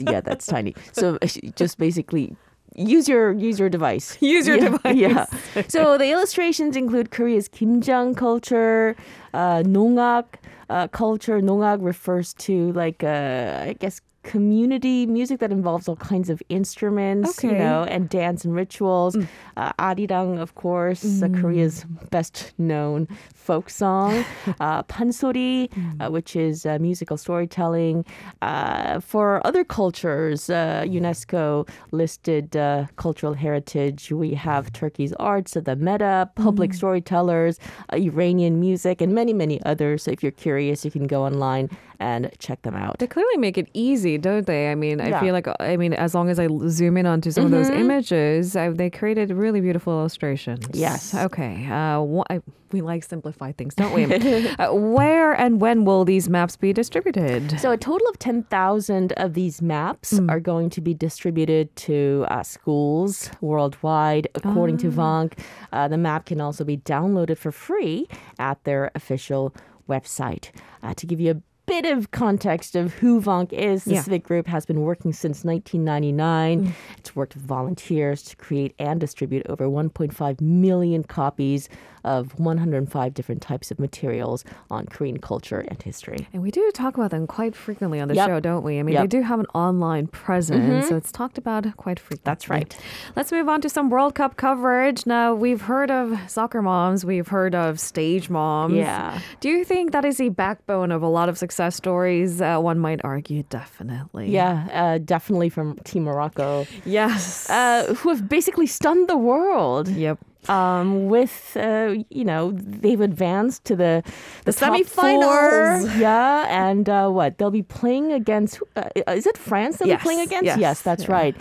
Yeah, 0.00 0.20
that's 0.20 0.46
tiny. 0.46 0.74
So 0.92 1.18
just 1.56 1.78
basically 1.78 2.36
use 2.74 3.08
your 3.08 3.32
use 3.32 3.58
your 3.58 3.68
device. 3.68 4.16
Use 4.22 4.46
your 4.46 4.58
yeah, 4.58 4.68
device. 4.70 4.96
Yeah. 4.96 5.26
so 5.68 5.98
the 5.98 6.10
illustrations 6.10 6.76
include 6.76 7.10
Korea's 7.10 7.48
Kimjang 7.48 8.16
culture, 8.16 8.96
uh, 9.34 9.62
Nongak. 9.62 10.24
Uh, 10.68 10.86
culture 10.86 11.40
nongak 11.40 11.84
refers 11.84 12.32
to 12.34 12.70
like 12.74 13.02
uh, 13.02 13.66
I 13.66 13.72
guess 13.80 14.00
community 14.22 15.06
music 15.06 15.40
that 15.40 15.50
involves 15.50 15.88
all 15.88 15.96
kinds 15.96 16.28
of 16.28 16.42
instruments, 16.48 17.42
you 17.42 17.52
know, 17.52 17.84
and 17.84 18.08
dance 18.08 18.44
and 18.44 18.54
rituals. 18.54 19.16
Uh, 19.56 19.72
arirang, 19.78 20.38
of 20.38 20.54
course, 20.54 21.22
uh, 21.22 21.28
Korea's 21.28 21.84
best 22.10 22.52
known 22.58 23.08
folk 23.34 23.70
song. 23.70 24.24
uh, 24.60 24.82
pansori, 24.84 25.70
uh, 26.00 26.10
which 26.10 26.36
is 26.36 26.66
uh, 26.66 26.78
musical 26.80 27.16
storytelling. 27.16 28.04
Uh, 28.42 29.00
for 29.00 29.44
other 29.46 29.64
cultures, 29.64 30.50
uh, 30.50 30.84
UNESCO 30.86 31.68
listed 31.92 32.56
uh, 32.56 32.86
cultural 32.96 33.34
heritage. 33.34 34.12
We 34.12 34.34
have 34.34 34.72
Turkey's 34.72 35.12
arts, 35.14 35.56
of 35.56 35.64
the 35.64 35.76
Meddah, 35.76 36.34
public 36.34 36.74
storytellers, 36.74 37.58
uh, 37.92 37.96
Iranian 37.96 38.60
music, 38.60 39.00
and 39.00 39.14
many, 39.14 39.32
many 39.32 39.62
others. 39.64 40.04
So 40.04 40.10
if 40.10 40.22
you're 40.22 40.32
curious, 40.32 40.84
you 40.84 40.90
can 40.90 41.06
go 41.06 41.24
online 41.24 41.70
and 42.00 42.30
check 42.38 42.62
them 42.62 42.74
out. 42.74 42.98
They 42.98 43.06
clearly 43.06 43.36
make 43.36 43.56
it 43.58 43.68
easy, 43.74 44.18
don't 44.18 44.46
they? 44.46 44.70
I 44.72 44.74
mean, 44.74 45.00
I 45.00 45.08
Yeah. 45.10 45.20
feel 45.20 45.34
like 45.34 45.46
I 45.60 45.76
mean, 45.76 45.92
as 45.92 46.14
long 46.14 46.28
as 46.30 46.38
I 46.40 46.48
zoom 46.68 46.96
in 46.96 47.06
onto 47.06 47.30
some 47.30 47.44
of 47.44 47.50
those 47.50 47.68
images, 47.68 48.56
I, 48.56 48.70
they 48.70 48.90
created 48.90 49.30
really 49.30 49.60
beautiful 49.60 49.92
illustrations. 49.92 50.64
Yes. 50.72 51.14
Okay. 51.14 51.68
Uh, 51.70 52.04
wh- 52.04 52.22
I, 52.30 52.40
we 52.72 52.80
like 52.80 53.02
simplified 53.04 53.56
things, 53.58 53.74
don't 53.74 53.92
we? 53.92 54.04
uh, 54.58 54.72
where 54.72 55.32
and 55.32 55.60
when 55.60 55.84
will 55.84 56.04
these 56.04 56.28
maps 56.28 56.56
be 56.56 56.72
distributed? 56.72 57.60
So, 57.60 57.70
a 57.72 57.76
total 57.76 58.08
of 58.08 58.18
10,000 58.18 59.12
of 59.14 59.34
these 59.34 59.60
maps 59.60 60.14
Mm. 60.14 60.30
are 60.30 60.40
going 60.40 60.70
to 60.70 60.80
be 60.80 60.94
distributed 60.94 61.74
to 61.86 62.24
uh, 62.30 62.42
schools 62.42 63.30
worldwide. 63.40 64.28
According 64.34 64.76
Ah. 64.76 64.78
to 64.84 64.90
Vank, 64.90 65.32
uh, 65.72 65.88
the 65.88 65.98
map 65.98 66.24
can 66.26 66.40
also 66.40 66.64
be 66.64 66.76
downloaded 66.78 67.36
for 67.38 67.52
free 67.52 68.08
at 68.38 68.62
their 68.64 68.90
official 68.94 69.52
website. 69.88 70.50
Uh, 70.82 70.94
to 70.94 71.04
give 71.06 71.20
you 71.20 71.32
a 71.32 71.36
bit 71.70 71.86
of 71.86 72.10
context 72.10 72.74
of 72.74 72.94
who 72.94 73.20
Vank 73.22 73.52
is, 73.52 73.84
the 73.84 73.94
Yeah. 73.94 74.02
civic 74.02 74.24
group 74.24 74.48
has 74.48 74.66
been 74.66 74.80
working 74.80 75.12
since 75.12 75.44
1999. 75.44 76.66
Mm. 76.66 76.72
It's 76.98 77.14
worked 77.14 77.36
with 77.36 77.44
volunteers 77.44 78.24
to 78.24 78.34
create 78.34 78.74
and 78.80 78.98
distribute 78.98 79.46
over 79.48 79.68
1.5 79.68 80.40
million 80.40 81.04
copies 81.04 81.68
of 82.04 82.38
105 82.38 83.14
different 83.14 83.42
types 83.42 83.70
of 83.70 83.78
materials 83.78 84.44
on 84.70 84.86
Korean 84.86 85.18
culture 85.18 85.60
and 85.60 85.80
history. 85.82 86.26
And 86.32 86.42
we 86.42 86.50
do 86.50 86.70
talk 86.72 86.96
about 86.96 87.10
them 87.10 87.26
quite 87.26 87.54
frequently 87.54 88.00
on 88.00 88.08
the 88.08 88.14
Yep. 88.14 88.28
show, 88.28 88.40
don't 88.40 88.62
we? 88.64 88.78
I 88.78 88.82
mean, 88.82 88.94
Yep. 88.94 89.02
they 89.02 89.06
do 89.18 89.22
have 89.22 89.40
an 89.40 89.46
online 89.54 90.06
presence, 90.06 90.88
so 90.88 90.96
it's 90.96 91.12
talked 91.12 91.38
about 91.38 91.64
quite 91.76 91.98
frequently. 92.00 92.22
That's 92.24 92.48
right. 92.48 92.76
Let's 93.16 93.32
move 93.32 93.48
on 93.48 93.60
to 93.62 93.68
some 93.68 93.90
World 93.90 94.14
Cup 94.14 94.36
coverage. 94.36 95.06
Now, 95.06 95.34
we've 95.34 95.62
heard 95.62 95.90
of 95.90 96.18
soccer 96.28 96.62
moms, 96.62 97.04
we've 97.04 97.28
heard 97.28 97.54
of 97.54 97.78
stage 97.80 98.30
moms. 98.30 98.74
Yeah. 98.74 99.18
Do 99.40 99.48
you 99.48 99.64
think 99.64 99.92
that 99.92 100.04
is 100.04 100.16
the 100.18 100.28
backbone 100.30 100.92
of 100.92 101.02
a 101.02 101.08
lot 101.08 101.28
of 101.28 101.36
success 101.38 101.76
stories? 101.76 102.40
Uh, 102.40 102.58
one 102.58 102.78
might 102.78 103.00
argue, 103.04 103.42
definitely. 103.48 104.30
Yeah, 104.30 104.66
uh, 104.72 104.98
definitely 104.98 105.48
from 105.48 105.76
Team 105.84 106.04
Morocco, 106.04 106.66
Yes. 106.84 107.48
uh, 107.50 107.94
who 107.94 108.08
have 108.10 108.28
basically 108.28 108.66
stunned 108.66 109.08
the 109.08 109.16
world. 109.16 109.88
yep. 109.88 110.18
Um, 110.48 111.08
with 111.08 111.54
uh, 111.56 111.96
you 112.08 112.24
know, 112.24 112.52
they've 112.54 113.00
advanced 113.00 113.64
to 113.66 113.76
the 113.76 114.02
The 114.44 114.52
top 114.52 114.72
semifinals. 114.72 115.82
four. 115.82 115.90
Yeah, 115.98 116.46
and 116.48 116.88
uh, 116.88 117.10
what 117.10 117.36
they'll 117.38 117.50
be 117.50 117.62
playing 117.62 118.12
against? 118.12 118.60
Uh, 118.74 118.88
is 119.08 119.26
it 119.26 119.36
France 119.36 119.76
they'll 119.76 119.88
Yes, 119.88 120.00
be 120.00 120.02
playing 120.02 120.20
against? 120.20 120.58
yes, 120.58 120.80
that's 120.82 121.04
yeah. 121.04 121.12
right. 121.12 121.36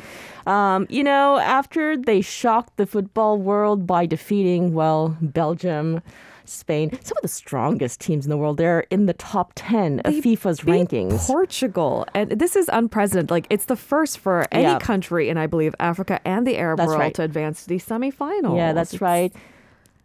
Um, 0.46 0.86
you 0.90 1.04
know, 1.04 1.38
after 1.38 1.96
they 1.96 2.22
shocked 2.22 2.76
the 2.78 2.86
football 2.86 3.38
world 3.38 3.88
by 3.88 4.06
defeating 4.06 4.74
well 4.74 5.16
Belgium. 5.22 6.02
Spain, 6.50 6.92
some 7.04 7.18
of 7.18 7.22
the 7.22 7.28
strongest 7.28 8.00
teams 8.00 8.26
in 8.26 8.30
the 8.30 8.38
world. 8.38 8.58
They're 8.58 8.82
in 8.90 9.06
the 9.06 9.14
top 9.14 9.54
10 9.56 10.00
of 10.02 10.14
They 10.14 10.22
FIFA's 10.22 10.62
rankings. 10.62 11.26
Portugal. 11.28 12.06
And 12.14 12.32
this 12.32 12.56
is 12.56 12.70
unprecedented. 12.74 13.32
Like, 13.32 13.48
it's 13.50 13.66
the 13.66 13.76
first 13.76 14.18
for 14.20 14.46
any 14.52 14.64
Yeah. 14.64 14.80
country 14.80 15.30
in, 15.30 15.38
I 15.38 15.48
believe, 15.48 15.76
Africa 15.80 16.20
and 16.26 16.46
the 16.46 16.58
Arab 16.58 16.78
That's 16.78 16.88
world 16.88 17.00
right. 17.00 17.14
to 17.16 17.24
advance 17.24 17.64
to 17.64 17.70
the 17.70 17.78
semifinals. 17.80 18.58
Yeah, 18.58 18.74
that's 18.74 18.94
It's- 18.96 19.02
right. 19.02 19.34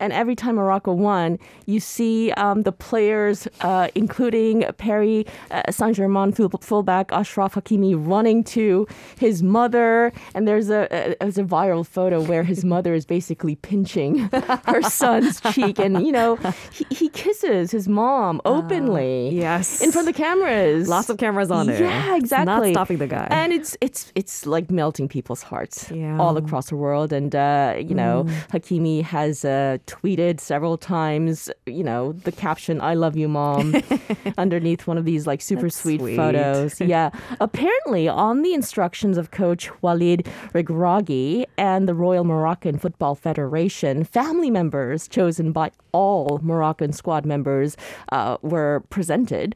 And 0.01 0.13
every 0.13 0.35
time 0.35 0.57
Morocco 0.57 0.93
won, 0.93 1.39
you 1.67 1.81
see 1.81 2.31
um, 2.33 2.63
the 2.63 2.73
players, 2.73 3.47
uh, 3.61 3.89
including 3.95 4.65
Paris 4.77 5.25
uh, 5.51 5.71
Saint 5.71 5.97
Germain 5.97 6.33
full, 6.33 6.51
fullback 6.61 7.13
Ashraf 7.13 7.55
Hakimi, 7.55 7.95
running 7.97 8.45
to 8.45 8.87
his 9.19 9.43
mother. 9.43 10.13
And 10.35 10.47
there's 10.49 10.69
a, 10.71 10.89
a 10.91 11.17
there's 11.21 11.39
a 11.39 11.45
viral 11.45 11.87
photo 11.87 12.21
where 12.23 12.43
his 12.43 12.65
mother 12.65 12.93
is 12.95 13.07
basically 13.07 13.55
pinching 13.57 14.19
her 14.67 14.83
son's 14.83 15.41
cheek, 15.53 15.79
and 15.79 16.05
you 16.07 16.13
know 16.13 16.37
he, 16.73 16.85
he 16.91 17.09
kisses 17.09 17.71
his 17.71 17.89
mom 17.89 18.41
openly. 18.45 19.31
Yes. 19.31 19.81
in 19.83 19.93
front 19.93 20.09
of 20.09 20.15
the 20.15 20.19
cameras. 20.23 20.89
Lots 20.89 21.09
of 21.09 21.19
cameras 21.19 21.51
on 21.51 21.67
there. 21.67 21.81
Yeah, 21.81 22.17
exactly. 22.17 22.73
not 22.73 22.75
stopping 22.75 22.99
the 22.99 23.07
guy. 23.07 23.27
And 23.31 23.53
it's 23.53 23.77
it's 23.81 24.13
it's 24.15 24.47
like 24.47 24.71
melting 24.71 25.09
people's 25.09 25.43
hearts 25.43 25.91
Yeah. 25.91 26.19
all 26.19 26.37
across 26.37 26.69
the 26.69 26.77
world. 26.77 27.13
And 27.13 27.35
uh, 27.35 27.75
you 27.79 27.95
know, 27.95 28.25
Hakimi 28.53 29.03
has 29.03 29.45
uh, 29.45 29.79
tweeted 29.87 30.41
several 30.41 30.77
times, 30.79 31.51
you 31.67 31.85
know, 31.85 32.13
the 32.13 32.33
caption 32.33 32.81
"I 32.81 32.95
love 32.95 33.17
you, 33.17 33.29
mom" 33.29 33.75
underneath 34.39 34.87
one 34.87 34.99
of 34.99 35.05
these 35.05 35.27
like 35.27 35.41
super 35.43 35.69
sweet, 35.71 36.01
sweet. 36.01 36.17
photos. 36.17 36.81
Yeah, 36.95 37.11
apparently 37.41 38.09
on 38.09 38.43
the 38.43 38.55
instructions 38.55 39.17
of 39.19 39.31
Coach 39.31 39.71
Walid 39.83 40.27
Regragui 40.53 41.47
and 41.59 41.89
the 41.89 41.95
Royal 41.95 42.25
Moroccan 42.25 42.79
Football 42.79 43.15
Federation, 43.15 44.05
family 44.05 44.51
members 44.51 45.09
chosen 45.09 45.53
by 45.53 45.71
all 45.93 46.41
Moroccan 46.43 46.93
squad 46.93 47.25
members 47.25 47.77
uh, 48.13 48.37
were 48.43 48.83
presented. 48.91 49.55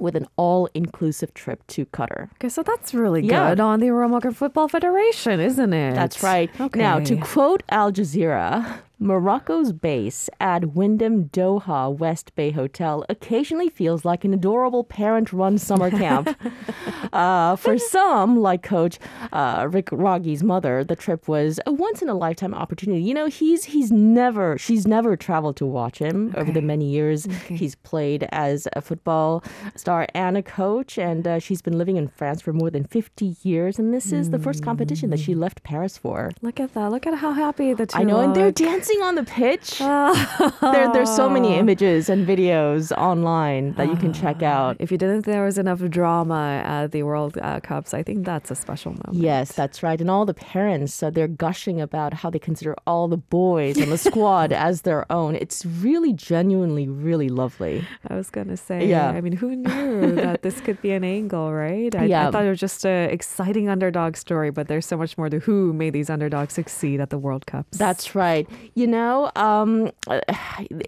With 0.00 0.16
an 0.16 0.26
all-inclusive 0.38 1.34
trip 1.34 1.66
to 1.66 1.84
Qatar. 1.84 2.30
Okay, 2.36 2.48
so 2.48 2.62
that's 2.62 2.94
really 2.94 3.20
Yeah. 3.26 3.50
good 3.50 3.60
on 3.60 3.78
the 3.80 3.90
Moroccan 3.90 4.32
Football 4.32 4.66
Federation, 4.66 5.38
isn't 5.38 5.74
it? 5.74 5.94
That's 5.94 6.22
right. 6.22 6.48
Okay. 6.58 6.80
Now, 6.80 6.98
to 7.00 7.14
quote 7.18 7.62
Al 7.68 7.92
Jazeera, 7.92 8.78
Morocco's 9.02 9.72
base 9.72 10.30
at 10.40 10.74
Wyndham 10.74 11.24
Doha 11.24 11.94
West 11.94 12.34
Bay 12.36 12.52
Hotel 12.52 13.04
occasionally 13.08 13.68
feels 13.68 14.04
like 14.04 14.24
an 14.24 14.32
adorable 14.32 14.84
parent 14.84 15.32
run 15.32 15.58
summer 15.58 15.90
camp. 15.90 16.38
uh, 17.12 17.56
for 17.56 17.78
some, 17.78 18.38
like 18.38 18.62
coach 18.62 19.00
uh, 19.32 19.64
Regragui's 19.64 20.44
mother, 20.44 20.84
the 20.84 20.94
trip 20.94 21.26
was 21.26 21.58
a 21.66 21.72
once 21.72 22.00
in 22.00 22.08
a 22.08 22.14
lifetime 22.14 22.54
opportunity. 22.54 23.02
You 23.02 23.14
know, 23.14 23.26
he's 23.26 23.64
he's 23.64 23.90
never 23.90 24.56
she's 24.56 24.86
never 24.86 25.16
traveled 25.16 25.56
to 25.56 25.66
watch 25.66 25.98
him 25.98 26.32
over 26.36 26.52
the 26.52 26.62
many 26.62 26.84
years 26.84 27.26
he's 27.48 27.74
played 27.74 28.28
as 28.30 28.68
a 28.74 28.80
football 28.80 29.42
star 29.74 30.06
and 30.14 30.36
a 30.36 30.42
coach, 30.42 30.96
and 30.96 31.26
uh, 31.26 31.38
she's 31.40 31.60
been 31.60 31.76
living 31.76 31.96
in 31.96 32.06
France 32.06 32.40
for 32.40 32.52
more 32.52 32.70
than 32.70 32.84
50 32.84 33.36
years. 33.42 33.78
And 33.78 33.92
this 33.92 34.12
is 34.12 34.30
the 34.30 34.38
first 34.38 34.62
competition 34.62 35.10
that 35.10 35.18
she 35.18 35.34
left 35.34 35.64
Paris 35.64 35.98
for. 35.98 36.30
Look 36.40 36.60
at 36.60 36.74
that. 36.74 36.90
Look 36.92 37.06
at 37.06 37.14
how 37.14 37.32
happy 37.32 37.74
the 37.74 37.86
two 37.86 37.98
I 37.98 38.04
know, 38.04 38.20
and 38.20 38.34
they're 38.34 38.46
look. 38.46 38.56
Dancing 38.92 39.06
on 39.06 39.14
the 39.14 39.24
pitch. 39.24 39.78
there, 39.78 40.92
there's 40.92 41.14
so 41.14 41.28
many 41.28 41.54
images 41.58 42.08
and 42.08 42.26
videos 42.26 42.92
online 42.96 43.72
that 43.74 43.88
you 43.88 43.96
can 43.96 44.12
check 44.12 44.42
out. 44.42 44.76
If 44.78 44.90
you 44.90 44.98
didn't 44.98 45.22
think 45.22 45.34
there 45.34 45.44
was 45.44 45.58
enough 45.58 45.80
drama 45.90 46.62
at 46.64 46.92
the 46.92 47.02
World 47.02 47.38
uh, 47.40 47.60
Cups, 47.60 47.94
I 47.94 48.02
think 48.02 48.24
that's 48.24 48.50
a 48.50 48.54
special 48.54 48.92
moment. 48.92 49.14
Yes, 49.14 49.52
that's 49.52 49.82
right. 49.82 50.00
And 50.00 50.10
all 50.10 50.24
the 50.24 50.34
parents, 50.34 51.02
uh, 51.02 51.10
they're 51.10 51.28
gushing 51.28 51.80
about 51.80 52.14
how 52.14 52.30
they 52.30 52.38
consider 52.38 52.74
all 52.86 53.08
the 53.08 53.16
boys 53.16 53.80
on 53.80 53.90
the 53.90 53.98
squad 53.98 54.52
as 54.68 54.82
their 54.82 55.10
own. 55.10 55.36
It's 55.36 55.64
really 55.66 56.12
genuinely, 56.12 56.88
really 56.88 57.28
lovely. 57.28 57.86
I 58.08 58.14
was 58.14 58.30
gonna 58.30 58.56
say, 58.56 58.86
Yeah. 58.86 59.10
I 59.10 59.20
mean, 59.20 59.32
who 59.32 59.56
knew 59.56 60.14
that 60.16 60.42
this 60.42 60.60
could 60.60 60.80
be 60.82 60.92
an 60.92 61.04
angle, 61.04 61.52
right? 61.52 61.94
I, 61.94 62.04
I 62.26 62.30
thought 62.30 62.44
it 62.44 62.50
was 62.50 62.60
just 62.60 62.84
an 62.84 63.10
exciting 63.10 63.68
underdog 63.68 64.16
story, 64.16 64.50
but 64.50 64.68
there's 64.68 64.86
so 64.86 64.96
much 64.96 65.16
more 65.16 65.28
to 65.28 65.38
who 65.38 65.72
made 65.72 65.92
these 65.92 66.10
underdogs 66.10 66.54
succeed 66.54 67.00
at 67.00 67.10
the 67.10 67.18
World 67.18 67.46
Cups. 67.46 67.78
That's 67.78 68.14
right. 68.14 68.48
You 68.82 68.88
know, 68.88 69.30
um, 69.36 69.92
uh, 70.08 70.18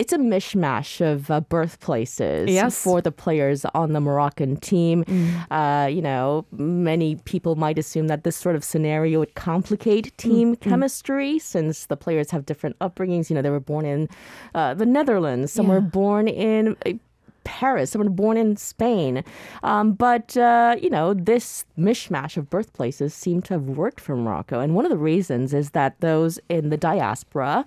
it's 0.01 0.13
a 0.13 0.19
mishmash 0.19 1.01
of 1.01 1.31
uh, 1.31 1.43
birthplaces 1.43 2.51
Yes. 2.51 2.77
for 2.83 3.01
the 3.01 3.13
players 3.13 3.65
on 3.67 3.93
the 3.93 4.01
Moroccan 4.01 4.57
team. 4.57 5.05
Uh, 5.49 5.87
you 5.89 6.03
know, 6.03 6.45
many 6.51 7.15
people 7.25 7.55
might 7.55 7.79
assume 7.79 8.09
that 8.09 8.25
this 8.25 8.35
sort 8.37 8.57
of 8.57 8.65
scenario 8.65 9.21
would 9.21 9.37
complicate 9.37 10.11
team 10.19 10.57
chemistry 10.57 11.39
since 11.39 11.87
the 11.87 11.97
players 11.97 12.33
have 12.33 12.47
different 12.47 12.77
upbringings. 12.81 13.31
You 13.31 13.37
know, 13.37 13.43
they 13.43 13.51
were 13.51 13.61
born 13.61 13.87
in 13.87 14.09
uh, 14.57 14.75
the 14.75 14.87
Netherlands, 14.87 15.53
some 15.53 15.69
were 15.69 15.81
born 15.81 16.27
in. 16.27 16.77
Paris, 17.45 17.91
someone 17.91 18.15
born 18.15 18.37
in 18.37 18.57
Spain. 18.57 19.23
Um, 19.63 19.93
but, 19.93 20.37
uh, 20.37 20.77
you 20.81 20.91
know, 20.91 21.15
this 21.15 21.65
mishmash 21.79 22.37
of 22.37 22.51
birthplaces 22.51 23.15
seemed 23.15 23.45
to 23.47 23.55
have 23.55 23.63
worked 23.65 24.01
for 24.01 24.17
Morocco. 24.17 24.61
And 24.61 24.75
one 24.75 24.85
of 24.85 24.91
the 24.91 24.97
reasons 24.99 25.55
is 25.55 25.71
that 25.71 26.01
those 26.01 26.39
in 26.49 26.71
the 26.71 26.77
diaspora 26.77 27.65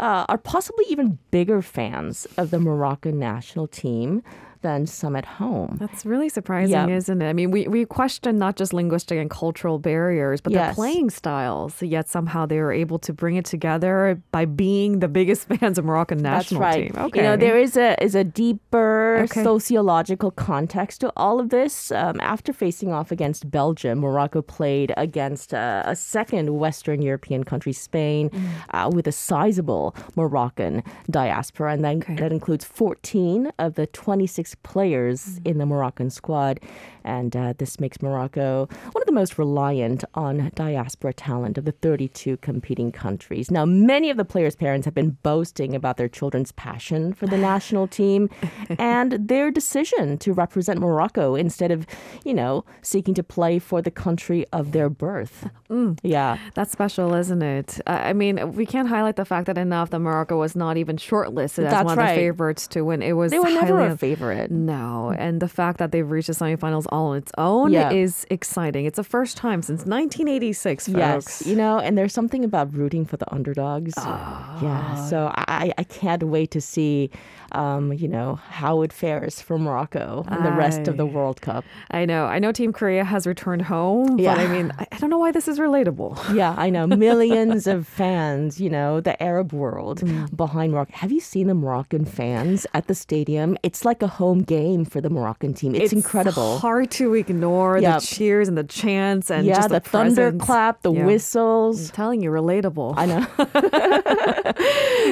uh, 0.00 0.26
are 0.28 0.38
possibly 0.38 0.84
even 0.88 1.18
bigger 1.30 1.62
fans 1.62 2.26
of 2.36 2.50
the 2.50 2.58
Moroccan 2.58 3.18
national 3.18 3.66
team 3.66 4.22
than 4.62 4.86
some 4.86 5.14
at 5.16 5.24
home. 5.24 5.76
That's 5.78 6.04
really 6.06 6.28
surprising, 6.28 6.72
Yeah. 6.88 6.96
isn't 6.96 7.20
it? 7.22 7.28
I 7.28 7.32
mean, 7.32 7.50
we, 7.50 7.68
we 7.68 7.84
question 7.84 8.38
not 8.38 8.56
just 8.56 8.72
linguistic 8.72 9.18
and 9.18 9.28
cultural 9.30 9.78
barriers, 9.78 10.40
but 10.40 10.52
Yes. 10.52 10.74
the 10.74 10.80
playing 10.80 11.10
styles. 11.10 11.82
Yet 11.82 12.08
somehow 12.08 12.46
they 12.46 12.58
were 12.58 12.72
able 12.72 12.98
to 13.00 13.12
bring 13.12 13.36
it 13.36 13.44
together 13.44 14.20
by 14.32 14.44
being 14.46 15.00
the 15.00 15.08
biggest 15.08 15.46
fans 15.52 15.78
of 15.78 15.84
Moroccan 15.84 16.18
national 16.18 16.60
That's 16.60 16.76
right. 16.76 16.92
team. 16.94 17.02
Okay. 17.04 17.18
You 17.20 17.22
know, 17.24 17.36
there 17.36 17.58
is 17.58 17.76
a 17.76 18.02
is 18.02 18.14
a 18.14 18.24
deeper 18.24 19.18
Okay. 19.24 19.42
sociological 19.42 20.30
context 20.30 21.00
to 21.02 21.12
all 21.16 21.40
of 21.40 21.50
this. 21.50 21.90
Um, 21.92 22.20
after 22.20 22.52
facing 22.52 22.92
off 22.92 23.10
against 23.12 23.50
Belgium, 23.50 23.98
Morocco 24.00 24.42
played 24.42 24.92
against 24.96 25.52
uh, 25.54 25.82
a 25.84 25.94
second 25.96 26.56
Western 26.58 27.02
European 27.02 27.44
country, 27.44 27.72
Spain, 27.72 28.30
Mm. 28.30 28.40
uh, 28.70 28.90
with 28.92 29.06
a 29.06 29.12
sizable 29.12 29.94
Moroccan 30.16 30.82
diaspora, 31.10 31.72
and 31.72 31.84
then 31.84 31.98
Okay. 31.98 32.14
that 32.16 32.32
includes 32.32 32.64
14 32.64 33.52
of 33.58 33.74
the 33.74 33.86
26 33.86 34.51
players 34.54 35.40
in 35.44 35.58
the 35.58 35.66
Moroccan 35.66 36.10
squad. 36.10 36.60
And 37.04 37.34
uh, 37.36 37.54
this 37.58 37.80
makes 37.80 38.00
Morocco 38.00 38.68
one 38.92 39.02
of 39.02 39.06
the 39.06 39.12
most 39.12 39.38
reliant 39.38 40.04
on 40.14 40.50
diaspora 40.54 41.12
talent 41.12 41.58
of 41.58 41.64
the 41.64 41.72
32 41.72 42.36
competing 42.38 42.92
countries. 42.92 43.50
Now, 43.50 43.64
many 43.64 44.10
of 44.10 44.16
the 44.16 44.24
players' 44.24 44.54
parents 44.54 44.84
have 44.84 44.94
been 44.94 45.18
boasting 45.22 45.74
about 45.74 45.96
their 45.96 46.08
children's 46.08 46.52
passion 46.52 47.12
for 47.12 47.26
the 47.26 47.38
national 47.38 47.88
team 47.88 48.30
and 48.78 49.12
their 49.28 49.50
decision 49.50 50.18
to 50.18 50.32
represent 50.32 50.80
Morocco 50.80 51.34
instead 51.34 51.70
of, 51.70 51.86
you 52.24 52.34
know, 52.34 52.64
seeking 52.82 53.14
to 53.14 53.22
play 53.22 53.58
for 53.58 53.82
the 53.82 53.90
country 53.90 54.46
of 54.52 54.72
their 54.72 54.88
birth. 54.88 55.48
Mm. 55.68 55.98
Yeah. 56.02 56.38
That's 56.54 56.72
special, 56.72 57.14
isn't 57.14 57.42
it? 57.42 57.80
I 57.86 58.12
mean, 58.12 58.52
we 58.52 58.66
can't 58.66 58.88
highlight 58.88 59.16
the 59.16 59.24
fact 59.24 59.46
that 59.46 59.58
enough 59.58 59.90
that 59.90 59.98
Morocco 59.98 60.38
was 60.38 60.54
not 60.54 60.76
even 60.76 60.96
shortlisted 60.96 61.64
as 61.64 61.84
one 61.84 61.98
of 61.98 62.08
the 62.08 62.14
favorites 62.14 62.66
to 62.68 62.82
win. 62.82 63.02
It 63.02 63.12
was 63.12 63.32
they 63.32 63.38
were 63.38 63.50
never 63.50 63.80
a 63.80 63.96
favorite. 63.96 64.41
No, 64.50 65.14
and 65.16 65.40
the 65.40 65.48
fact 65.48 65.78
that 65.78 65.92
they've 65.92 66.08
reached 66.08 66.28
the 66.28 66.34
semifinals 66.34 66.86
all 66.90 67.08
on 67.08 67.18
its 67.18 67.32
own 67.38 67.72
yeah. 67.72 67.90
is 67.90 68.26
exciting. 68.30 68.86
It's 68.86 68.96
the 68.96 69.04
first 69.04 69.36
time 69.36 69.62
since 69.62 69.80
1986, 69.80 70.86
folks. 70.86 70.98
Yes, 70.98 71.46
you 71.46 71.56
know, 71.56 71.78
and 71.78 71.96
there's 71.96 72.12
something 72.12 72.44
about 72.44 72.72
rooting 72.74 73.04
for 73.04 73.16
the 73.16 73.32
underdogs. 73.32 73.94
Oh. 73.96 74.58
Yeah, 74.62 75.06
so 75.06 75.30
I, 75.34 75.72
I 75.76 75.84
can't 75.84 76.22
wait 76.24 76.50
to 76.52 76.60
see, 76.60 77.10
um, 77.52 77.92
you 77.92 78.08
know, 78.08 78.36
how 78.36 78.82
it 78.82 78.92
fares 78.92 79.40
for 79.40 79.58
Morocco 79.58 80.24
and 80.28 80.44
the 80.44 80.52
rest 80.52 80.88
of 80.88 80.96
the 80.96 81.06
World 81.06 81.40
Cup. 81.40 81.64
I 81.90 82.04
know. 82.04 82.26
I 82.26 82.38
know 82.38 82.52
Team 82.52 82.72
Korea 82.72 83.04
has 83.04 83.26
returned 83.26 83.62
home, 83.62 84.18
yeah. 84.18 84.34
but 84.34 84.44
I 84.44 84.48
mean, 84.48 84.72
I 84.78 84.98
don't 84.98 85.10
know 85.10 85.18
why 85.18 85.32
this 85.32 85.48
is 85.48 85.58
relatable. 85.58 86.18
Yeah, 86.32 86.54
I 86.56 86.70
know. 86.70 86.86
Millions 86.86 87.66
of 87.66 87.86
fans, 88.00 88.58
you 88.58 88.70
know, 88.70 89.00
the 89.00 89.20
Arab 89.22 89.52
world 89.52 90.00
mm. 90.00 90.34
behind 90.34 90.72
Morocco. 90.72 90.92
Have 90.94 91.12
you 91.12 91.20
seen 91.20 91.46
the 91.46 91.54
Moroccan 91.54 92.06
fans 92.06 92.66
at 92.72 92.86
the 92.86 92.94
stadium? 92.94 93.58
It's 93.62 93.84
like 93.84 94.02
a 94.02 94.06
home 94.32 94.42
game 94.42 94.84
for 94.84 95.00
the 95.00 95.10
Moroccan 95.10 95.52
team. 95.52 95.74
It's, 95.74 95.84
it's 95.84 95.92
incredible. 95.92 96.58
hard 96.58 96.90
to 96.92 97.14
ignore 97.14 97.78
yep. 97.78 98.00
the 98.00 98.06
cheers 98.06 98.48
and 98.48 98.56
the 98.56 98.64
chants 98.64 99.30
and 99.30 99.46
yeah, 99.46 99.56
just 99.56 99.68
the, 99.68 99.74
the 99.74 99.80
thunderclap, 99.80 100.82
the 100.82 100.92
yeah. 100.92 101.04
whistles. 101.04 101.90
I'm 101.90 101.94
telling 101.94 102.22
you, 102.22 102.30
relatable. 102.30 102.94
I 102.96 103.06
know. 103.06 103.26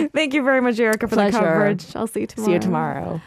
Thank 0.15 0.33
you 0.33 0.43
very 0.43 0.63
much, 0.63 0.81
Erica, 0.81 1.07
for 1.07 1.17
Pleasure. 1.17 1.33
the 1.33 1.45
coverage. 1.45 1.95
I'll 1.95 2.07
see 2.07 2.21
you 2.21 2.27
tomorrow. 2.27 2.47
See 2.47 2.53
you 2.53 2.59
tomorrow. 2.59 3.21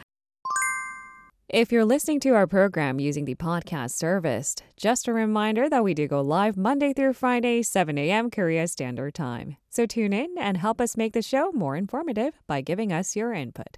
If 1.50 1.71
you're 1.71 1.85
listening 1.85 2.19
to 2.21 2.31
our 2.31 2.47
program 2.47 3.00
using 3.00 3.25
the 3.25 3.35
podcast 3.35 3.91
service, 3.91 4.55
just 4.75 5.07
a 5.07 5.13
reminder 5.13 5.69
that 5.69 5.83
we 5.83 5.93
do 5.93 6.07
go 6.07 6.21
live 6.21 6.57
Monday 6.57 6.93
through 6.93 7.13
Friday, 7.13 7.62
7 7.62 7.95
a.m. 8.00 8.31
Korea 8.31 8.67
Standard 8.67 9.13
Time. 9.13 9.57
So 9.69 9.85
tune 9.85 10.13
in 10.13 10.33
and 10.39 10.57
help 10.57 10.81
us 10.81 10.97
make 10.97 11.13
the 11.13 11.21
show 11.21 11.51
more 11.51 11.75
informative 11.75 12.33
by 12.47 12.62
giving 12.62 12.91
us 12.91 13.15
your 13.15 13.33
input. 13.33 13.77